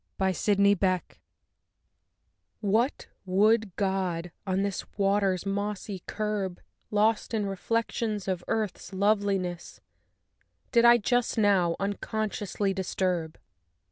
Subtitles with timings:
[0.19, 1.01] GENIUS LOCI I
[2.61, 9.79] What wood god, on this water's mossy curb, Lost in reflections of Earth's loveliness,
[10.71, 13.37] Did I, just now, unconsciously disturb?